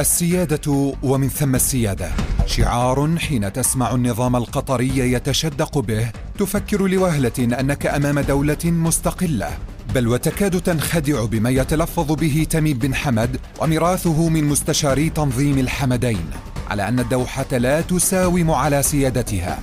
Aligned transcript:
السيادة 0.00 0.94
ومن 1.02 1.28
ثم 1.28 1.54
السيادة. 1.54 2.10
شعار 2.46 3.18
حين 3.18 3.52
تسمع 3.52 3.94
النظام 3.94 4.36
القطري 4.36 4.98
يتشدق 4.98 5.78
به 5.78 6.10
تفكر 6.38 6.86
لوهلة 6.86 7.32
أنك 7.38 7.86
أمام 7.86 8.20
دولة 8.20 8.58
مستقلة. 8.64 9.50
بل 9.94 10.08
وتكاد 10.08 10.60
تنخدع 10.60 11.24
بما 11.24 11.50
يتلفظ 11.50 12.12
به 12.12 12.46
تميم 12.50 12.78
بن 12.78 12.94
حمد 12.94 13.40
وميراثه 13.60 14.28
من 14.28 14.44
مستشاري 14.44 15.10
تنظيم 15.10 15.58
الحمدين 15.58 16.30
على 16.70 16.88
أن 16.88 17.00
الدوحة 17.00 17.46
لا 17.52 17.80
تساوم 17.80 18.50
على 18.50 18.82
سيادتها. 18.82 19.58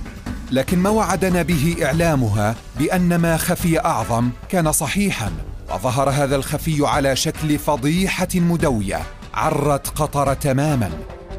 لكن 0.51 0.79
ما 0.79 0.89
وعدنا 0.89 1.41
به 1.41 1.75
إعلامها 1.83 2.55
بأن 2.79 3.15
ما 3.15 3.37
خفي 3.37 3.79
أعظم 3.79 4.29
كان 4.49 4.71
صحيحا 4.71 5.31
وظهر 5.73 6.09
هذا 6.09 6.35
الخفي 6.35 6.85
على 6.85 7.15
شكل 7.15 7.59
فضيحة 7.59 8.27
مدوية. 8.35 9.01
عرت 9.37 9.87
قطر 9.87 10.33
تماما 10.33 10.89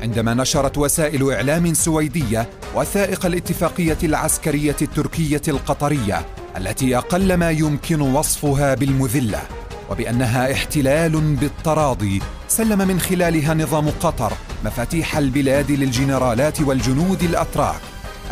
عندما 0.02 0.34
نشرت 0.34 0.78
وسائل 0.78 1.32
إعلام 1.32 1.74
سويدية 1.74 2.48
وثائق 2.74 3.26
الاتفاقية 3.26 3.98
العسكرية 4.02 4.76
التركية 4.82 5.42
القطرية 5.48 6.26
التي 6.56 6.96
أقل 6.96 7.34
ما 7.34 7.50
يمكن 7.50 8.00
وصفها 8.00 8.74
بالمذلة 8.74 9.42
وبأنها 9.90 10.52
احتلال 10.52 11.20
بالتراضي 11.20 12.22
سلم 12.48 12.88
من 12.88 13.00
خلالها 13.00 13.54
نظام 13.54 13.90
قطر 13.90 14.32
مفاتيح 14.64 15.16
البلاد 15.16 15.70
للجنرالات 15.70 16.60
والجنود 16.60 17.22
الأتراك 17.22 17.80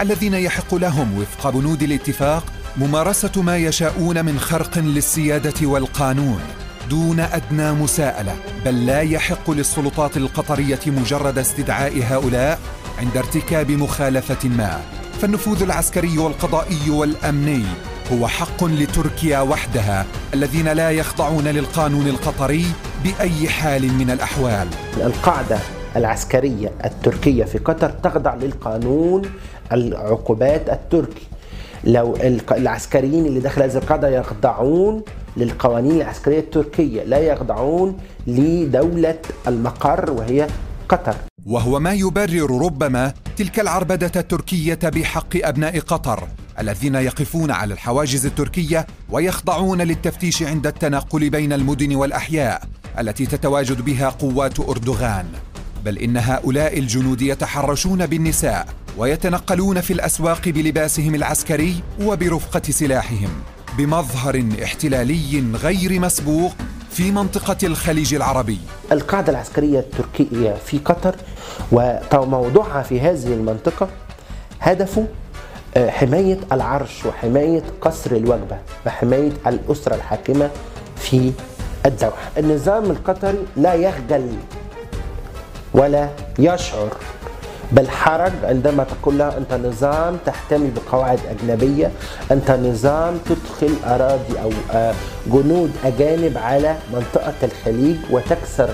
الذين 0.01 0.35
يحق 0.35 0.75
لهم 0.75 1.19
وفق 1.19 1.51
بنود 1.51 1.83
الاتفاق 1.83 2.45
ممارسة 2.77 3.43
ما 3.43 3.57
يشاءون 3.57 4.25
من 4.25 4.41
خرق 4.41 4.79
للسيادة 4.79 5.67
والقانون. 5.67 6.66
دون 6.91 7.21
أدنى 7.21 7.73
مساءلة 7.73 8.35
بل 8.65 8.87
لا 8.87 9.01
يحق 9.01 9.51
للسلطات 9.51 10.17
القطرية 10.17 10.81
مجرد 10.87 11.39
استدعاء 11.39 12.03
هؤلاء 12.03 12.59
عند 12.99 13.17
ارتكاب 13.17 13.71
مخالفة 13.71 14.49
ما. 14.49 14.81
فالنفوذ 15.21 15.63
العسكري 15.63 16.19
والقضائي 16.19 16.91
والأمني 16.91 17.65
هو 18.13 18.29
حق 18.29 18.65
لتركيا 18.65 19.41
وحدها 19.41 20.07
الذين 20.35 20.69
لا 20.69 20.91
يخضعون 20.91 21.45
للقانون 21.45 22.09
القطري 22.09 22.67
بأي 23.05 23.49
حال 23.49 23.93
من 23.93 24.11
الأحوال. 24.11 24.69
القاعدة 24.97 25.59
العسكرية 25.97 26.73
التركية 26.85 27.45
في 27.45 27.59
قطر 27.59 27.91
تخضع 27.91 28.35
للقانون 28.35 29.23
العقوبات 29.73 30.69
التركي. 30.69 31.27
لو 31.85 32.17
العسكريين 32.53 33.27
اللي 33.27 33.41
داخل 33.41 33.63
هذه 33.63 33.77
القاعدة 33.77 34.09
يخضعون 34.09 35.03
للقوانين 35.37 35.97
العسكرية 36.01 36.39
التركية. 36.39 37.03
لا 37.05 37.19
يخضعون 37.19 37.97
لدولة 38.27 39.19
المقر 39.47 40.11
وهي 40.11 40.47
قطر. 40.89 41.17
وهو 41.47 41.81
ما 41.81 41.93
يبرر 41.93 42.65
ربما 42.65 43.13
تلك 43.37 43.61
العربدة 43.61 44.13
التركية 44.17 44.79
بحق 44.85 45.37
أبناء 45.37 45.81
قطر 45.81 46.29
الذين 46.59 46.95
يقفون 46.95 47.51
على 47.51 47.75
الحواجز 47.75 48.27
التركية 48.27 48.87
ويخضعون 49.11 49.83
للتفتيش 49.83 50.43
عند 50.43 50.67
التنقل 50.67 51.31
بين 51.31 51.53
المدن 51.53 51.95
والأحياء 51.97 52.63
التي 52.99 53.27
تتواجد 53.27 53.81
بها 53.85 54.09
قوات 54.09 54.61
أردوغان. 54.61 55.27
بل 55.85 55.99
إن 55.99 56.17
هؤلاء 56.17 56.79
الجنود 56.79 57.23
يتحرشون 57.23 58.07
بالنساء 58.07 58.67
ويتنقلون 58.99 59.81
في 59.81 59.93
الأسواق 59.93 60.49
بلباسهم 60.49 61.15
العسكري 61.15 61.75
وبرفقة 62.03 62.63
سلاحهم. 62.71 63.31
بمظهر 63.79 64.45
احتلالي 64.63 65.45
غير 65.63 66.01
مسبوق 66.01 66.53
في 66.91 67.11
منطقة 67.11 67.57
الخليج 67.63 68.15
العربي. 68.15 68.59
القاعدة 68.93 69.33
العسكرية 69.33 69.79
التركية 69.79 70.55
في 70.67 70.79
قطر 70.79 71.17
وموضوعها 71.73 72.83
في 72.83 73.01
هذه 73.01 73.27
المنطقة 73.27 73.89
هدفه 74.61 75.07
آه، 75.77 75.91
حماية 75.91 76.39
العرش 76.53 77.07
وحماية 77.07 77.63
قصر 77.81 78.11
الوجبة 78.11 78.59
وحماية 78.87 79.33
الأسرة 79.47 79.95
الحاكمة 79.95 80.51
في 80.97 81.33
الدوحة. 81.87 82.31
النظام 82.39 82.85
القطري 82.91 83.39
لا 83.57 83.75
يخجل 83.75 84.37
ولا 85.75 86.09
يشعر 86.39 86.97
بالحرج 87.73 88.33
عندما 88.43 88.85
تقول 88.85 89.19
لها 89.19 89.39
أنت 89.39 89.55
نظام 89.55 90.17
تحتمي 90.27 90.71
بقواعد 90.71 91.21
أجنبية 91.31 91.91
أنت 92.31 92.51
نظام 92.51 93.19
تدخل 93.27 93.75
أراضي 93.85 94.41
أو 94.43 94.51
آه، 94.73 94.95
جنود 95.27 95.73
أجانب 95.85 96.39
على 96.39 96.77
منطقة 96.93 97.35
الخليج 97.43 97.97
وتكسر 98.11 98.71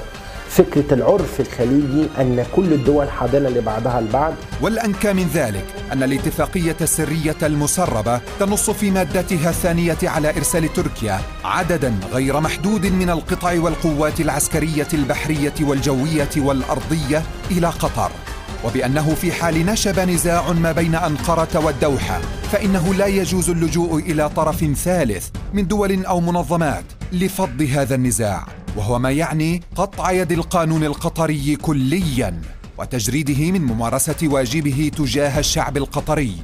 فكرة 0.48 0.94
العرف 0.94 1.40
الخليجي 1.40 2.08
أن 2.20 2.46
كل 2.56 2.72
الدول 2.72 3.10
حاضنة 3.10 3.48
لبعضها 3.48 3.98
البعض. 3.98 4.32
والأنكى 4.62 5.12
من 5.12 5.28
ذلك 5.34 5.64
أن 5.92 6.02
الاتفاقية 6.02 6.76
السرية 6.80 7.36
المسربة 7.42 8.20
تنص 8.40 8.70
في 8.70 8.90
مادتها 8.90 9.50
الثانية 9.50 9.98
على 10.02 10.30
إرسال 10.30 10.72
تركيا 10.72 11.20
عددا 11.44 11.94
غير 12.12 12.40
محدود 12.40 12.86
من 12.86 13.10
القطع 13.10 13.60
والقوات 13.60 14.20
العسكرية 14.20 14.88
البحرية 14.94 15.54
والجوية 15.60 16.30
والأرضية 16.36 17.22
إلى 17.50 17.66
قطر. 17.66 18.10
وبأنه 18.64 19.14
في 19.14 19.32
حال 19.32 19.66
نشب 19.66 20.00
نزاع 20.00 20.52
ما 20.52 20.72
بين 20.72 20.94
أنقرة 20.94 21.58
والدوحة 21.58 22.20
فإنه 22.52 22.94
لا 22.94 23.06
يجوز 23.06 23.50
اللجوء 23.50 23.98
إلى 23.98 24.28
طرف 24.28 24.64
ثالث 24.64 25.28
من 25.52 25.66
دول 25.66 26.04
أو 26.04 26.20
منظمات 26.20 26.84
لفض 27.12 27.62
هذا 27.62 27.94
النزاع 27.94 28.46
وهو 28.76 28.98
ما 28.98 29.10
يعني 29.10 29.62
قطع 29.76 30.10
يد 30.10 30.32
القانون 30.32 30.84
القطري 30.84 31.56
كليا 31.56 32.40
وتجريده 32.78 33.52
من 33.52 33.60
ممارسة 33.62 34.16
واجبه 34.22 34.90
تجاه 34.96 35.38
الشعب 35.38 35.76
القطري. 35.76 36.36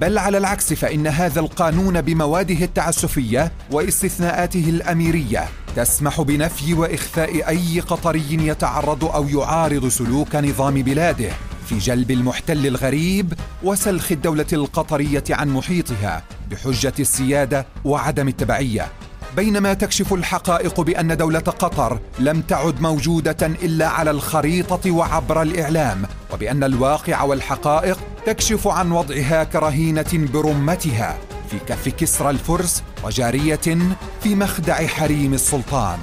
بل 0.00 0.18
على 0.18 0.38
العكس 0.38 0.72
فإن 0.72 1.06
هذا 1.06 1.40
القانون 1.40 2.00
بمواده 2.00 2.64
التعسفية 2.64 3.52
واستثناءاته 3.70 4.64
الأميرية 4.68 5.44
تسمح 5.76 6.20
بنفي 6.20 6.74
وإخفاء 6.74 7.48
أي 7.48 7.80
قطري 7.80 8.26
يتعرض 8.30 9.04
أو 9.04 9.28
يعارض 9.28 9.88
سلوك 9.88 10.36
نظام 10.36 10.74
بلاده. 10.74 11.30
في 11.66 11.78
جلب 11.78 12.10
المحتل 12.10 12.66
الغريب 12.66 13.32
وسلخ 13.62 14.12
الدولة 14.12 14.46
القطرية 14.52 15.24
عن 15.30 15.48
محيطها 15.48 16.22
بحجة 16.50 16.92
السيادة 16.98 17.66
وعدم 17.84 18.28
التبعية. 18.28 18.88
بينما 19.36 19.74
تكشف 19.74 20.12
الحقائق 20.12 20.80
بأن 20.80 21.16
دولة 21.16 21.38
قطر 21.38 22.00
لم 22.18 22.40
تعد 22.40 22.80
موجودة 22.80 23.46
إلا 23.46 23.88
على 23.88 24.10
الخريطة 24.10 24.90
وعبر 24.90 25.42
الإعلام 25.42 26.02
وبأن 26.32 26.64
الواقع 26.64 27.22
والحقائق 27.22 27.98
تكشف 28.26 28.68
عن 28.68 28.92
وضعها 28.92 29.44
كرهينة 29.44 30.28
برمتها 30.32 31.18
في 31.50 31.58
كف 31.58 31.88
كسرى 31.88 32.30
الفرس 32.30 32.82
وجارية 33.04 33.78
في 34.22 34.34
مخدع 34.34 34.86
حريم 34.86 35.34
السلطان. 35.34 35.98